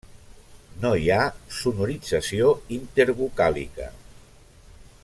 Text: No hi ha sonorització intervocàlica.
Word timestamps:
No 0.85 0.93
hi 1.01 1.11
ha 1.15 1.19
sonorització 1.57 2.49
intervocàlica. 2.79 3.93